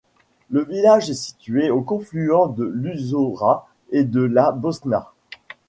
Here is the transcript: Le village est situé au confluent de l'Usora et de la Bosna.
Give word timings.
Le 0.49 0.63
village 0.63 1.11
est 1.11 1.13
situé 1.13 1.69
au 1.69 1.81
confluent 1.83 2.47
de 2.57 2.63
l'Usora 2.63 3.67
et 3.91 4.03
de 4.03 4.21
la 4.23 4.51
Bosna. 4.51 5.11